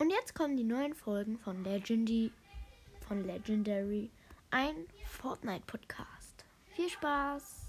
Und 0.00 0.08
jetzt 0.08 0.34
kommen 0.34 0.56
die 0.56 0.64
neuen 0.64 0.94
Folgen 0.94 1.38
von 1.38 1.62
Legendary, 1.62 2.32
von 3.06 3.22
Legendary, 3.22 4.08
ein 4.50 4.86
Fortnite-Podcast. 5.04 6.46
Viel 6.74 6.88
Spaß! 6.88 7.68